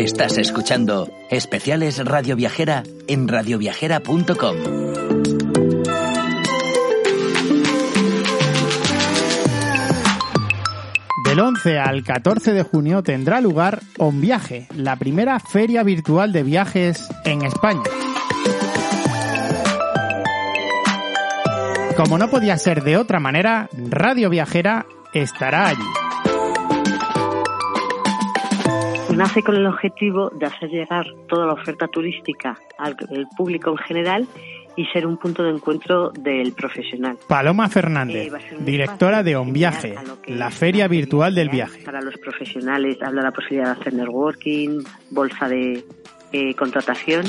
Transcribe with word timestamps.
Estás 0.00 0.38
escuchando 0.38 1.10
Especiales 1.28 2.02
Radio 2.02 2.34
Viajera 2.34 2.84
en 3.06 3.28
radioviajera.com. 3.28 4.56
Del 11.26 11.38
11 11.38 11.78
al 11.78 12.02
14 12.02 12.54
de 12.54 12.62
junio 12.62 13.02
tendrá 13.02 13.42
lugar 13.42 13.80
On 13.98 14.22
Viaje, 14.22 14.68
la 14.74 14.96
primera 14.96 15.38
feria 15.38 15.82
virtual 15.82 16.32
de 16.32 16.44
viajes 16.44 17.06
en 17.26 17.42
España. 17.42 17.82
Como 21.98 22.16
no 22.16 22.30
podía 22.30 22.56
ser 22.56 22.84
de 22.84 22.96
otra 22.96 23.20
manera, 23.20 23.68
Radio 23.90 24.30
Viajera 24.30 24.86
estará 25.12 25.68
allí. 25.68 25.84
Nace 29.14 29.42
con 29.42 29.56
el 29.56 29.66
objetivo 29.66 30.30
de 30.30 30.46
hacer 30.46 30.70
llegar 30.70 31.06
toda 31.28 31.46
la 31.46 31.52
oferta 31.52 31.88
turística 31.88 32.58
al 32.78 32.96
público 33.36 33.70
en 33.70 33.76
general 33.78 34.28
y 34.76 34.86
ser 34.86 35.06
un 35.06 35.16
punto 35.16 35.42
de 35.42 35.50
encuentro 35.50 36.10
del 36.10 36.52
profesional. 36.52 37.18
Paloma 37.28 37.68
Fernández, 37.68 38.32
eh, 38.32 38.56
directora 38.60 39.22
de 39.22 39.36
On 39.36 39.52
Viaje, 39.52 39.94
la 40.26 40.50
feria 40.50 40.88
virtual 40.88 41.34
del 41.34 41.48
viaje. 41.48 41.82
Para 41.82 42.00
los 42.00 42.16
profesionales 42.18 42.96
habla 43.02 43.22
la 43.22 43.32
posibilidad 43.32 43.74
de 43.74 43.80
hacer 43.80 43.94
networking, 43.94 44.82
bolsa 45.10 45.48
de 45.48 45.84
eh, 46.32 46.54
contratación. 46.54 47.24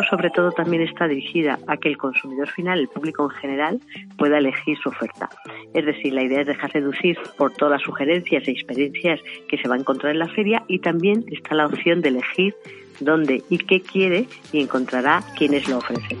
Pero 0.00 0.08
sobre 0.08 0.30
todo 0.30 0.50
también 0.52 0.82
está 0.82 1.06
dirigida 1.06 1.58
a 1.66 1.76
que 1.76 1.90
el 1.90 1.98
consumidor 1.98 2.48
final, 2.48 2.78
el 2.78 2.88
público 2.88 3.24
en 3.24 3.30
general, 3.38 3.80
pueda 4.16 4.38
elegir 4.38 4.78
su 4.78 4.88
oferta. 4.88 5.28
Es 5.74 5.84
decir, 5.84 6.14
la 6.14 6.22
idea 6.22 6.40
es 6.40 6.46
dejar 6.46 6.72
reducir 6.72 7.18
por 7.36 7.52
todas 7.52 7.72
las 7.72 7.82
sugerencias 7.82 8.48
e 8.48 8.50
experiencias 8.50 9.20
que 9.46 9.58
se 9.58 9.68
va 9.68 9.74
a 9.74 9.78
encontrar 9.78 10.12
en 10.12 10.20
la 10.20 10.28
feria 10.28 10.62
y 10.68 10.78
también 10.78 11.26
está 11.30 11.54
la 11.54 11.66
opción 11.66 12.00
de 12.00 12.08
elegir 12.08 12.54
dónde 13.00 13.42
y 13.50 13.58
qué 13.58 13.82
quiere 13.82 14.24
y 14.52 14.62
encontrará 14.62 15.22
quienes 15.36 15.68
lo 15.68 15.78
ofrecen. 15.78 16.18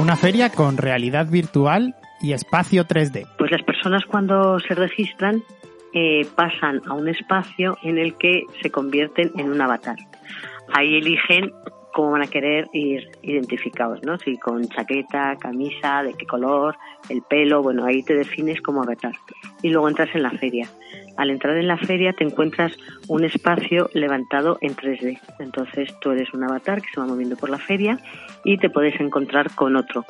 Una 0.00 0.16
feria 0.16 0.50
con 0.50 0.78
realidad 0.78 1.28
virtual 1.30 1.94
y 2.20 2.32
espacio 2.32 2.84
3D. 2.84 3.28
Pues 3.38 3.52
las 3.52 3.62
personas 3.62 4.04
cuando 4.06 4.58
se 4.58 4.74
registran 4.74 5.44
eh, 5.94 6.26
pasan 6.34 6.82
a 6.86 6.94
un 6.94 7.08
espacio 7.08 7.76
en 7.82 7.98
el 7.98 8.16
que 8.16 8.42
se 8.62 8.70
convierten 8.70 9.32
en 9.36 9.50
un 9.50 9.60
avatar. 9.60 9.96
Ahí 10.72 10.96
eligen 10.96 11.52
cómo 11.92 12.12
van 12.12 12.22
a 12.22 12.26
querer 12.26 12.68
ir 12.72 13.08
identificados, 13.22 14.02
¿no? 14.04 14.18
Si 14.18 14.36
con 14.38 14.68
chaqueta, 14.68 15.36
camisa, 15.36 16.02
de 16.02 16.14
qué 16.14 16.26
color, 16.26 16.76
el 17.08 17.22
pelo, 17.22 17.62
bueno, 17.62 17.84
ahí 17.84 18.02
te 18.02 18.14
defines 18.14 18.60
como 18.60 18.82
avatar. 18.82 19.14
Y 19.62 19.70
luego 19.70 19.88
entras 19.88 20.14
en 20.14 20.22
la 20.22 20.30
feria. 20.30 20.68
Al 21.16 21.30
entrar 21.30 21.56
en 21.56 21.66
la 21.66 21.76
feria 21.76 22.12
te 22.12 22.22
encuentras 22.22 22.72
un 23.08 23.24
espacio 23.24 23.90
levantado 23.94 24.58
en 24.60 24.76
3D. 24.76 25.18
Entonces 25.40 25.92
tú 26.00 26.12
eres 26.12 26.32
un 26.32 26.44
avatar 26.44 26.80
que 26.80 26.88
se 26.94 27.00
va 27.00 27.06
moviendo 27.06 27.36
por 27.36 27.50
la 27.50 27.58
feria 27.58 27.98
y 28.44 28.58
te 28.58 28.70
puedes 28.70 29.00
encontrar 29.00 29.52
con 29.56 29.74
otro. 29.74 30.04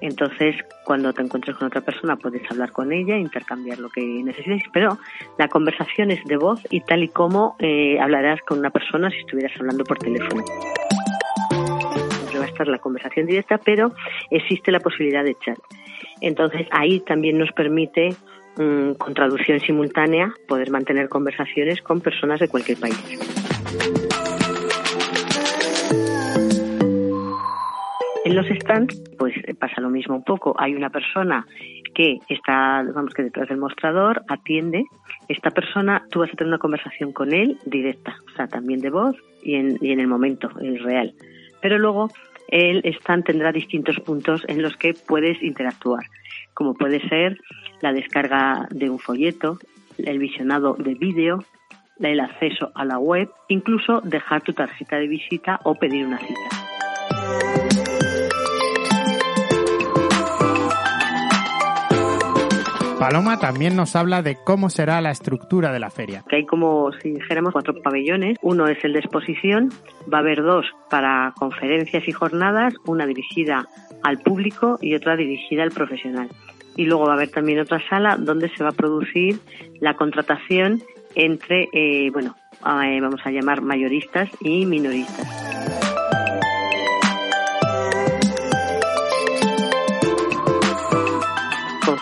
Entonces, 0.00 0.56
cuando 0.84 1.12
te 1.12 1.22
encuentres 1.22 1.56
con 1.56 1.66
otra 1.66 1.80
persona, 1.80 2.16
puedes 2.16 2.42
hablar 2.50 2.72
con 2.72 2.92
ella, 2.92 3.16
intercambiar 3.16 3.78
lo 3.78 3.90
que 3.90 4.00
necesites, 4.00 4.62
pero 4.72 4.98
la 5.38 5.48
conversación 5.48 6.10
es 6.10 6.24
de 6.24 6.36
voz 6.36 6.60
y 6.70 6.80
tal 6.80 7.02
y 7.02 7.08
como 7.08 7.56
eh, 7.58 7.98
hablarás 8.00 8.40
con 8.42 8.58
una 8.58 8.70
persona 8.70 9.10
si 9.10 9.18
estuvieras 9.18 9.52
hablando 9.58 9.84
por 9.84 9.98
teléfono. 9.98 10.42
va 12.38 12.44
a 12.44 12.48
estar 12.48 12.66
la 12.68 12.78
conversación 12.78 13.26
directa, 13.26 13.58
pero 13.58 13.92
existe 14.30 14.72
la 14.72 14.80
posibilidad 14.80 15.22
de 15.22 15.36
chat. 15.44 15.58
Entonces, 16.22 16.66
ahí 16.70 17.00
también 17.00 17.38
nos 17.38 17.52
permite, 17.52 18.10
mm, 18.56 18.92
con 18.92 19.12
traducción 19.12 19.60
simultánea, 19.60 20.32
poder 20.48 20.70
mantener 20.70 21.08
conversaciones 21.10 21.82
con 21.82 22.00
personas 22.00 22.40
de 22.40 22.48
cualquier 22.48 22.78
país. 22.78 23.99
En 28.30 28.36
los 28.36 28.46
stands, 28.46 29.02
pues 29.18 29.34
pasa 29.58 29.80
lo 29.80 29.90
mismo 29.90 30.14
un 30.14 30.22
poco. 30.22 30.54
Hay 30.56 30.76
una 30.76 30.88
persona 30.88 31.44
que 31.92 32.18
está, 32.28 32.84
vamos 32.94 33.12
que 33.12 33.24
detrás 33.24 33.48
del 33.48 33.58
mostrador, 33.58 34.22
atiende. 34.28 34.84
Esta 35.26 35.50
persona, 35.50 36.06
tú 36.12 36.20
vas 36.20 36.30
a 36.32 36.36
tener 36.36 36.46
una 36.46 36.60
conversación 36.60 37.10
con 37.10 37.32
él 37.32 37.58
directa, 37.66 38.14
o 38.32 38.36
sea, 38.36 38.46
también 38.46 38.82
de 38.82 38.90
voz 38.90 39.16
y 39.42 39.56
en, 39.56 39.78
y 39.80 39.90
en 39.90 39.98
el 39.98 40.06
momento, 40.06 40.48
el 40.60 40.78
real. 40.78 41.12
Pero 41.60 41.76
luego 41.80 42.08
el 42.46 42.84
stand 43.00 43.24
tendrá 43.24 43.50
distintos 43.50 43.98
puntos 43.98 44.44
en 44.46 44.62
los 44.62 44.76
que 44.76 44.94
puedes 44.94 45.42
interactuar, 45.42 46.04
como 46.54 46.74
puede 46.74 47.00
ser 47.08 47.36
la 47.80 47.92
descarga 47.92 48.68
de 48.70 48.90
un 48.90 49.00
folleto, 49.00 49.58
el 49.98 50.20
visionado 50.20 50.74
de 50.74 50.94
vídeo, 50.94 51.42
el 51.98 52.20
acceso 52.20 52.70
a 52.76 52.84
la 52.84 53.00
web, 53.00 53.28
incluso 53.48 54.00
dejar 54.02 54.42
tu 54.42 54.52
tarjeta 54.52 54.98
de 54.98 55.08
visita 55.08 55.58
o 55.64 55.74
pedir 55.74 56.06
una 56.06 56.18
cita. 56.18 56.59
Paloma 63.00 63.38
también 63.38 63.76
nos 63.76 63.96
habla 63.96 64.20
de 64.20 64.36
cómo 64.44 64.68
será 64.68 65.00
la 65.00 65.10
estructura 65.10 65.72
de 65.72 65.80
la 65.80 65.88
feria. 65.88 66.22
Que 66.28 66.36
hay 66.36 66.44
como 66.44 66.92
si 67.00 67.12
dijéramos 67.12 67.54
cuatro 67.54 67.72
pabellones. 67.82 68.36
Uno 68.42 68.68
es 68.68 68.76
el 68.84 68.92
de 68.92 68.98
exposición, 68.98 69.70
va 70.12 70.18
a 70.18 70.20
haber 70.20 70.42
dos 70.42 70.66
para 70.90 71.32
conferencias 71.38 72.06
y 72.06 72.12
jornadas, 72.12 72.74
una 72.84 73.06
dirigida 73.06 73.66
al 74.02 74.18
público 74.18 74.78
y 74.82 74.94
otra 74.94 75.16
dirigida 75.16 75.62
al 75.62 75.70
profesional. 75.70 76.28
Y 76.76 76.84
luego 76.84 77.06
va 77.06 77.12
a 77.12 77.16
haber 77.16 77.30
también 77.30 77.60
otra 77.60 77.80
sala 77.88 78.18
donde 78.18 78.50
se 78.50 78.62
va 78.62 78.68
a 78.68 78.72
producir 78.72 79.40
la 79.80 79.94
contratación 79.94 80.82
entre, 81.14 81.70
eh, 81.72 82.10
bueno, 82.12 82.36
eh, 82.84 83.00
vamos 83.00 83.22
a 83.24 83.30
llamar 83.30 83.62
mayoristas 83.62 84.28
y 84.42 84.66
minoristas. 84.66 85.39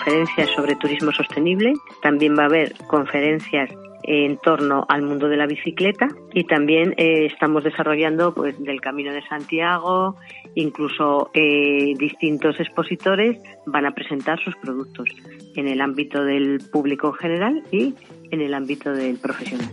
Conferencias 0.08 0.50
sobre 0.56 0.74
turismo 0.76 1.12
sostenible, 1.12 1.74
también 2.00 2.34
va 2.34 2.44
a 2.44 2.46
haber 2.46 2.72
conferencias 2.86 3.70
en 4.04 4.38
torno 4.38 4.86
al 4.88 5.02
mundo 5.02 5.28
de 5.28 5.36
la 5.36 5.46
bicicleta. 5.46 6.08
Y 6.32 6.44
también 6.44 6.94
eh, 6.96 7.26
estamos 7.26 7.62
desarrollando 7.62 8.32
pues 8.32 8.58
del 8.62 8.80
Camino 8.80 9.12
de 9.12 9.20
Santiago, 9.28 10.16
incluso 10.54 11.30
eh, 11.34 11.92
distintos 11.98 12.58
expositores 12.58 13.38
van 13.66 13.84
a 13.84 13.90
presentar 13.92 14.42
sus 14.42 14.56
productos 14.56 15.08
en 15.54 15.68
el 15.68 15.82
ámbito 15.82 16.24
del 16.24 16.58
público 16.72 17.08
en 17.08 17.14
general 17.14 17.62
y 17.70 17.94
en 18.30 18.40
el 18.40 18.54
ámbito 18.54 18.90
del 18.90 19.18
profesional. 19.18 19.68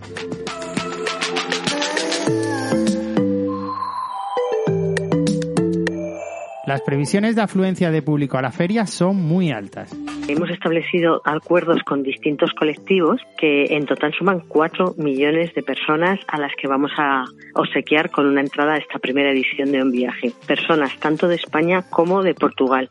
Las 6.66 6.82
previsiones 6.82 7.36
de 7.36 7.44
afluencia 7.44 7.92
de 7.92 8.02
público 8.02 8.40
a 8.40 8.42
la 8.42 8.52
feria 8.52 8.88
son 8.88 9.18
muy 9.18 9.52
altas. 9.52 9.96
Hemos 10.28 10.50
establecido 10.50 11.22
acuerdos 11.24 11.84
con 11.84 12.02
distintos 12.02 12.54
colectivos 12.54 13.22
que 13.38 13.66
en 13.70 13.86
total 13.86 14.12
suman 14.18 14.40
4 14.48 14.96
millones 14.98 15.54
de 15.54 15.62
personas 15.62 16.20
a 16.28 16.40
las 16.40 16.52
que 16.60 16.68
vamos 16.68 16.92
a 16.98 17.26
obsequiar 17.54 18.10
con 18.10 18.26
una 18.26 18.42
entrada 18.42 18.74
a 18.74 18.78
esta 18.78 18.98
primera 18.98 19.32
edición 19.32 19.72
de 19.72 19.84
Un 19.84 19.92
Viaje. 19.92 20.32
Personas 20.48 20.98
tanto 20.98 21.28
de 21.28 21.36
España 21.36 21.84
como 21.92 22.24
de 22.24 22.34
Portugal. 22.34 22.90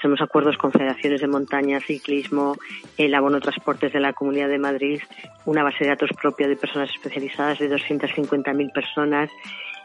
Tenemos 0.00 0.20
acuerdos 0.20 0.56
con 0.56 0.72
federaciones 0.72 1.20
de 1.20 1.28
montaña, 1.28 1.78
ciclismo, 1.78 2.56
el 2.98 3.14
abono 3.14 3.38
transportes 3.38 3.92
de 3.92 4.00
la 4.00 4.14
Comunidad 4.14 4.48
de 4.48 4.58
Madrid, 4.58 5.00
una 5.44 5.62
base 5.62 5.84
de 5.84 5.90
datos 5.90 6.10
propia 6.20 6.48
de 6.48 6.56
personas 6.56 6.90
especializadas 6.90 7.60
de 7.60 7.70
250.000 7.70 8.72
personas 8.72 9.30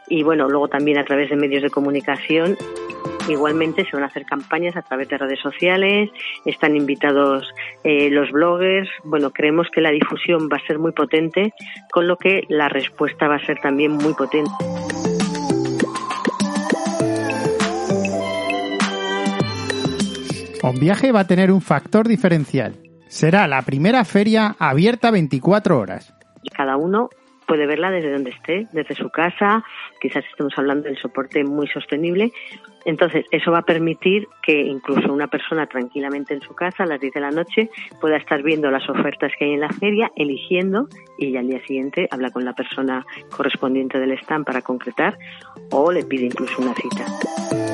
y 0.08 0.22
bueno, 0.22 0.48
luego 0.48 0.68
también 0.68 0.98
a 0.98 1.04
través 1.04 1.30
de 1.30 1.36
medios 1.36 1.62
de 1.62 1.70
comunicación. 1.70 2.56
Igualmente 3.28 3.84
se 3.84 3.94
van 3.94 4.04
a 4.04 4.06
hacer 4.06 4.24
campañas 4.24 4.76
a 4.76 4.82
través 4.82 5.08
de 5.08 5.18
redes 5.18 5.40
sociales, 5.40 6.10
están 6.44 6.76
invitados 6.76 7.46
eh, 7.84 8.10
los 8.10 8.30
bloggers. 8.30 8.88
Bueno, 9.04 9.30
creemos 9.30 9.68
que 9.72 9.80
la 9.80 9.90
difusión 9.90 10.48
va 10.50 10.56
a 10.56 10.66
ser 10.66 10.78
muy 10.78 10.92
potente, 10.92 11.52
con 11.92 12.08
lo 12.08 12.16
que 12.16 12.44
la 12.48 12.68
respuesta 12.68 13.28
va 13.28 13.36
a 13.36 13.46
ser 13.46 13.58
también 13.60 13.92
muy 13.92 14.14
potente. 14.14 14.50
Un 20.62 20.80
viaje 20.80 21.12
va 21.12 21.20
a 21.20 21.26
tener 21.26 21.50
un 21.50 21.60
factor 21.60 22.08
diferencial. 22.08 22.74
Será 23.08 23.46
la 23.46 23.62
primera 23.62 24.04
feria 24.04 24.54
abierta 24.58 25.10
24 25.10 25.78
horas. 25.78 26.14
Cada 26.54 26.76
uno 26.76 27.08
puede 27.48 27.66
verla 27.66 27.90
desde 27.90 28.12
donde 28.12 28.30
esté, 28.30 28.68
desde 28.72 28.94
su 28.94 29.08
casa, 29.08 29.64
quizás 30.00 30.24
estemos 30.30 30.52
hablando 30.56 30.84
del 30.84 30.98
soporte 30.98 31.42
muy 31.42 31.66
sostenible. 31.66 32.30
Entonces, 32.84 33.24
eso 33.32 33.50
va 33.50 33.60
a 33.60 33.62
permitir 33.62 34.28
que 34.42 34.60
incluso 34.60 35.12
una 35.12 35.26
persona 35.26 35.66
tranquilamente 35.66 36.34
en 36.34 36.42
su 36.42 36.54
casa 36.54 36.84
a 36.84 36.86
las 36.86 37.00
10 37.00 37.14
de 37.14 37.20
la 37.20 37.30
noche 37.30 37.70
pueda 38.00 38.18
estar 38.18 38.42
viendo 38.42 38.70
las 38.70 38.88
ofertas 38.88 39.32
que 39.38 39.46
hay 39.46 39.52
en 39.54 39.60
la 39.60 39.70
feria, 39.70 40.12
eligiendo 40.14 40.88
y 41.18 41.36
al 41.36 41.48
día 41.48 41.60
siguiente 41.66 42.06
habla 42.10 42.30
con 42.30 42.44
la 42.44 42.52
persona 42.52 43.04
correspondiente 43.34 43.98
del 43.98 44.12
stand 44.12 44.44
para 44.44 44.62
concretar 44.62 45.18
o 45.70 45.90
le 45.90 46.04
pide 46.04 46.26
incluso 46.26 46.62
una 46.62 46.74
cita. 46.74 47.67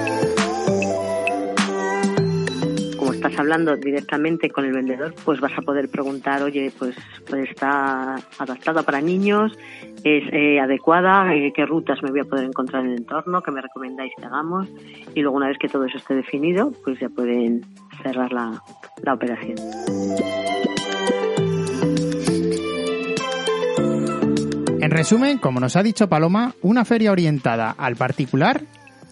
Estás 3.25 3.41
hablando 3.41 3.75
directamente 3.77 4.51
con 4.51 4.67
el 4.67 4.73
vendedor, 4.73 5.15
pues 5.25 5.41
vas 5.41 5.53
a 5.57 5.63
poder 5.63 5.89
preguntar, 5.89 6.43
oye, 6.43 6.71
pues, 6.79 6.95
pues 7.27 7.49
está 7.49 8.17
adaptada 8.39 8.83
para 8.83 9.01
niños, 9.01 9.57
es 10.05 10.25
eh, 10.31 10.61
adecuada, 10.61 11.35
eh, 11.35 11.51
qué 11.57 11.65
rutas 11.65 12.03
me 12.03 12.11
voy 12.11 12.21
a 12.21 12.25
poder 12.25 12.45
encontrar 12.45 12.85
en 12.85 12.91
el 12.91 12.99
entorno, 12.99 13.41
qué 13.41 13.51
me 13.51 13.63
recomendáis 13.63 14.13
que 14.19 14.27
hagamos. 14.27 14.69
Y 15.15 15.23
luego 15.23 15.39
una 15.39 15.49
vez 15.49 15.57
que 15.59 15.69
todo 15.69 15.87
eso 15.87 15.97
esté 15.97 16.15
definido, 16.15 16.73
pues 16.85 17.01
ya 17.01 17.09
pueden 17.09 17.63
cerrar 18.03 18.31
la, 18.31 18.63
la 19.03 19.15
operación. 19.15 19.57
En 24.83 24.91
resumen, 24.91 25.39
como 25.39 25.61
nos 25.61 25.77
ha 25.77 25.83
dicho 25.83 26.11
Paloma, 26.11 26.53
una 26.61 26.85
feria 26.85 27.11
orientada 27.11 27.71
al 27.71 27.97
particular 27.97 28.61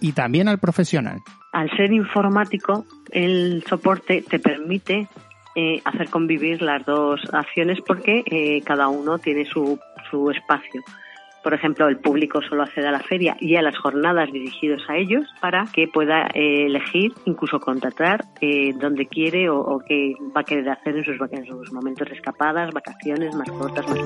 y 0.01 0.11
también 0.11 0.47
al 0.49 0.59
profesional. 0.59 1.17
Al 1.51 1.69
ser 1.75 1.91
informático, 1.91 2.85
el 3.13 3.63
soporte 3.67 4.23
te 4.23 4.39
permite 4.39 5.07
eh, 5.55 5.81
hacer 5.85 6.09
convivir 6.09 6.61
las 6.61 6.85
dos 6.85 7.21
acciones 7.31 7.79
porque 7.85 8.23
eh, 8.25 8.61
cada 8.63 8.87
uno 8.87 9.19
tiene 9.19 9.45
su, 9.45 9.79
su 10.09 10.31
espacio. 10.31 10.81
Por 11.43 11.53
ejemplo, 11.53 11.87
el 11.89 11.97
público 11.97 12.41
solo 12.41 12.63
accede 12.63 12.87
a 12.87 12.91
la 12.91 13.01
feria 13.01 13.35
y 13.39 13.57
a 13.57 13.61
las 13.61 13.77
jornadas 13.77 14.31
dirigidos 14.31 14.81
a 14.87 14.95
ellos 14.95 15.27
para 15.41 15.65
que 15.73 15.87
pueda 15.87 16.27
eh, 16.33 16.65
elegir, 16.67 17.11
incluso 17.25 17.59
contratar 17.59 18.23
eh, 18.39 18.73
donde 18.79 19.07
quiere 19.07 19.49
o, 19.49 19.59
o, 19.59 19.79
qué 19.79 20.15
va 20.35 20.41
a 20.41 20.45
querer 20.45 20.69
hacer 20.69 20.97
en 20.97 21.03
sus, 21.03 21.17
en 21.31 21.45
sus 21.45 21.71
momentos 21.73 22.07
de 22.07 22.15
escapadas, 22.15 22.73
vacaciones, 22.73 23.35
más 23.35 23.49
cortas, 23.51 23.85
más 23.89 23.99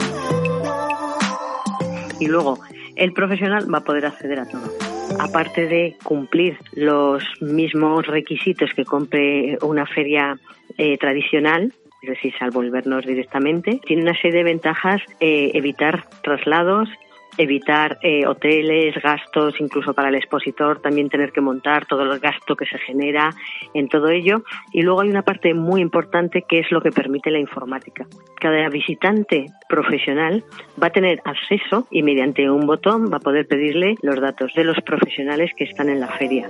y 2.19 2.27
luego 2.27 2.59
el 2.95 3.13
profesional 3.13 3.71
va 3.71 3.80
a 3.80 3.83
poder 3.83 4.07
acceder 4.07 4.39
a 4.39 4.45
todo. 4.48 4.97
Aparte 5.19 5.68
de 5.68 5.96
cumplir 6.04 6.58
los 6.74 7.24
mismos 7.42 8.06
requisitos 8.08 8.72
que 8.74 8.86
compre 8.86 9.58
una 9.62 9.86
feria 9.86 10.38
eh, 10.78 10.98
tradicional, 10.98 11.74
es 12.02 12.10
decir, 12.10 12.34
salvo 12.38 12.62
el 12.62 12.72
vernos 12.72 13.06
directamente, 13.06 13.80
tiene 13.86 14.04
una 14.04 14.16
serie 14.16 14.38
de 14.38 14.44
ventajas, 14.44 15.02
eh, 15.19 15.52
evitar 15.54 16.06
traslados, 16.24 16.90
evitar 17.38 17.98
eh, 18.01 18.25
hoteles, 18.25 18.95
gastos, 19.01 19.56
incluso 19.60 19.94
para 19.94 20.10
el 20.10 20.16
expositor 20.16 20.81
también 20.81 21.10
tener 21.10 21.31
que 21.31 21.42
montar 21.42 21.86
todo 21.86 22.04
el 22.04 22.19
gasto 22.19 22.56
que 22.56 22.66
se 22.66 22.78
genera 22.80 23.30
en 23.74 23.88
todo 23.88 24.10
ello. 24.10 24.44
Y 24.74 24.81
luego 24.81 25.01
hay 25.01 25.10
una 25.10 25.22
parte 25.22 25.54
muy 25.54 25.81
importante 25.81 26.44
que 26.48 26.60
es 26.60 26.72
lo 26.72 26.81
que 26.81 26.92
permite 26.92 27.31
la 27.31 27.39
informática. 27.39 28.06
Cada 28.39 28.69
visitante 28.69 29.45
profesional 29.69 30.44
va 30.81 30.88
a 30.88 30.92
tener 30.92 31.22
acceso 31.25 31.88
y 31.92 32.04
mediante 32.04 32.50
un 32.50 32.66
botón 32.66 33.12
va 33.12 33.18
a 33.18 33.22
poder 33.22 33.48
pedirle 33.48 33.95
los 34.01 34.19
datos 34.19 34.54
de 34.56 34.63
los 34.63 34.78
profesionales 34.81 35.51
que 35.56 35.66
están 35.66 35.90
en 35.90 36.00
la 36.00 36.07
feria. 36.07 36.48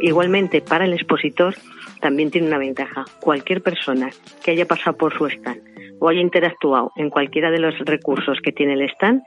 Igualmente, 0.00 0.60
para 0.60 0.84
el 0.84 0.94
expositor 0.94 1.54
también 2.00 2.30
tiene 2.30 2.48
una 2.48 2.58
ventaja. 2.58 3.04
Cualquier 3.20 3.62
persona 3.62 4.10
que 4.44 4.50
haya 4.50 4.66
pasado 4.66 4.96
por 4.96 5.16
su 5.16 5.26
stand 5.26 5.71
o 6.02 6.08
haya 6.08 6.20
interactuado 6.20 6.90
en 6.96 7.10
cualquiera 7.10 7.52
de 7.52 7.60
los 7.60 7.78
recursos 7.78 8.38
que 8.42 8.50
tiene 8.50 8.72
el 8.72 8.90
stand, 8.90 9.22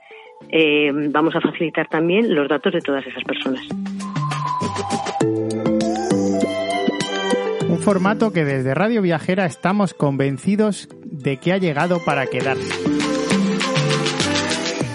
eh, 0.50 0.90
vamos 0.92 1.34
a 1.34 1.40
facilitar 1.40 1.88
también 1.88 2.34
los 2.34 2.46
datos 2.50 2.70
de 2.74 2.80
todas 2.80 3.02
esas 3.06 3.24
personas. 3.24 3.66
Un 7.66 7.78
formato 7.78 8.30
que 8.30 8.44
desde 8.44 8.74
Radio 8.74 9.00
Viajera 9.00 9.46
estamos 9.46 9.94
convencidos 9.94 10.90
de 11.02 11.38
que 11.38 11.54
ha 11.54 11.56
llegado 11.56 11.98
para 12.04 12.26
quedar. 12.26 12.58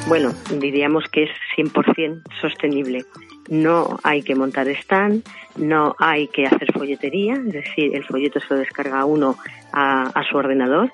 Bueno, 0.08 0.34
diríamos 0.60 1.06
que 1.12 1.24
es 1.24 1.32
100% 1.58 2.22
sostenible. 2.42 3.06
No 3.50 3.98
hay 4.04 4.22
que 4.22 4.36
montar 4.36 4.68
stand, 4.68 5.24
no 5.58 5.96
hay 5.98 6.28
que 6.28 6.46
hacer 6.46 6.72
folletería, 6.74 7.34
es 7.34 7.54
decir, 7.54 7.96
el 7.96 8.06
folleto 8.06 8.40
se 8.40 8.54
lo 8.54 8.60
descarga 8.60 9.04
uno 9.06 9.36
a, 9.74 10.04
a 10.04 10.24
su 10.30 10.38
ordenador 10.38 10.92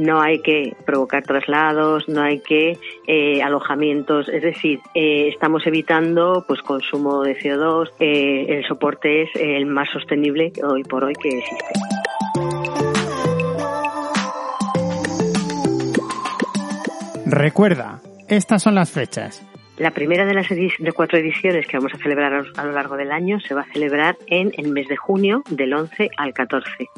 no 0.00 0.22
hay 0.22 0.40
que 0.40 0.74
provocar 0.86 1.22
traslados, 1.22 2.08
no 2.08 2.22
hay 2.22 2.40
que 2.40 2.78
eh, 3.06 3.42
alojamientos, 3.42 4.30
es 4.30 4.42
decir, 4.42 4.80
eh, 4.94 5.28
estamos 5.28 5.66
evitando 5.66 6.42
pues 6.48 6.62
consumo 6.62 7.22
de 7.22 7.38
CO2, 7.38 7.90
eh, 8.00 8.46
el 8.48 8.66
soporte 8.66 9.24
es 9.24 9.30
el 9.34 9.66
más 9.66 9.90
sostenible 9.90 10.52
hoy 10.64 10.84
por 10.84 11.04
hoy 11.04 11.12
que 11.12 11.28
existe. 11.28 11.66
Recuerda, 17.26 18.00
estas 18.26 18.62
son 18.62 18.74
las 18.74 18.90
fechas. 18.90 19.46
La 19.76 19.90
primera 19.90 20.24
de 20.24 20.32
las 20.32 20.48
de 20.48 20.92
cuatro 20.94 21.18
ediciones 21.18 21.66
que 21.66 21.76
vamos 21.76 21.92
a 21.94 21.98
celebrar 21.98 22.44
a 22.56 22.64
lo 22.64 22.72
largo 22.72 22.96
del 22.96 23.12
año 23.12 23.38
se 23.40 23.54
va 23.54 23.62
a 23.62 23.72
celebrar 23.72 24.16
en 24.28 24.52
el 24.56 24.72
mes 24.72 24.88
de 24.88 24.96
junio 24.96 25.42
del 25.50 25.74
11 25.74 26.08
al 26.16 26.32
14. 26.32 26.88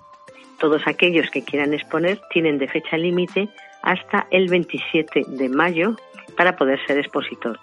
Todos 0.63 0.87
aquellos 0.87 1.29
que 1.31 1.43
quieran 1.43 1.75
exponer 1.75 2.21
tienen 2.31 2.57
de 2.57 2.69
fecha 2.69 2.97
límite 2.97 3.49
hasta 3.83 4.29
el 4.31 4.49
27 4.49 5.25
de 5.27 5.49
mayo 5.49 5.97
para 6.37 6.55
poder 6.55 6.79
ser 6.87 6.99
expositor. 6.99 7.59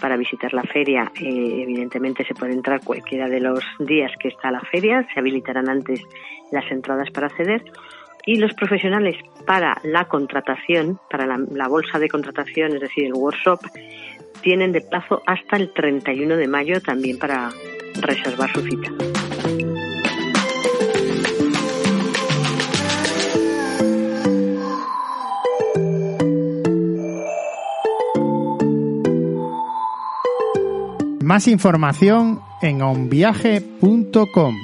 Para 0.00 0.16
visitar 0.16 0.52
la 0.52 0.64
feria, 0.64 1.12
eh, 1.14 1.62
evidentemente 1.62 2.24
se 2.24 2.34
puede 2.34 2.54
entrar 2.54 2.80
cualquiera 2.82 3.28
de 3.28 3.38
los 3.38 3.60
días 3.78 4.10
que 4.18 4.26
está 4.26 4.50
la 4.50 4.62
feria, 4.62 5.06
se 5.14 5.20
habilitarán 5.20 5.68
antes 5.68 6.02
las 6.50 6.68
entradas 6.72 7.08
para 7.12 7.28
acceder 7.28 7.62
y 8.26 8.34
los 8.34 8.52
profesionales 8.54 9.14
para 9.46 9.80
la 9.84 10.06
contratación, 10.06 10.98
para 11.08 11.26
la, 11.26 11.38
la, 11.52 11.68
bolsa 11.68 12.00
de 12.00 12.08
contratación, 12.08 12.74
es 12.74 12.80
decir, 12.80 13.04
el 13.04 13.14
workshop, 13.14 13.60
tienen 14.42 14.72
de 14.72 14.80
plazo 14.80 15.22
hasta 15.24 15.56
el 15.56 15.72
31 15.72 16.36
de 16.36 16.48
mayo 16.48 16.80
también 16.80 17.16
para 17.16 17.50
reservar 18.02 18.50
su 18.50 18.62
cita. 18.62 18.90
Más 31.30 31.46
información 31.46 32.40
en 32.60 32.82
onviaje.com. 32.82 34.56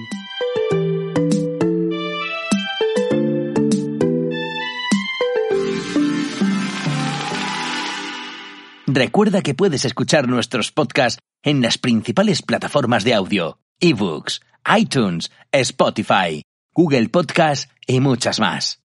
Recuerda 8.89 9.43
que 9.43 9.55
puedes 9.55 9.85
escuchar 9.85 10.27
nuestros 10.27 10.73
podcasts 10.73 11.21
en 11.45 11.63
las 11.63 11.79
principales 11.79 12.43
plataformas 12.43 13.05
de 13.05 13.15
audio, 13.15 13.61
ebooks, 13.79 14.41
iTunes, 14.77 15.31
Spotify, 15.53 16.43
Google 16.75 17.09
Podcast 17.11 17.71
y 17.87 18.01
muchas 18.01 18.41
más. 18.41 18.86